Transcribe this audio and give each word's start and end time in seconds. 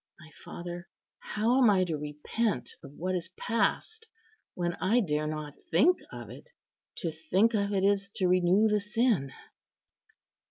My 0.19 0.31
father, 0.43 0.89
how 1.19 1.61
am 1.61 1.69
I 1.69 1.83
to 1.83 1.95
repent 1.95 2.73
of 2.83 2.91
what 2.93 3.13
is 3.13 3.29
past, 3.37 4.07
when 4.55 4.73
I 4.81 4.99
dare 4.99 5.27
not 5.27 5.53
think 5.69 5.99
of 6.11 6.31
it? 6.31 6.49
To 7.01 7.11
think 7.11 7.53
of 7.53 7.71
it 7.71 7.83
is 7.83 8.09
to 8.15 8.27
renew 8.27 8.67
the 8.67 8.79
sin." 8.79 9.31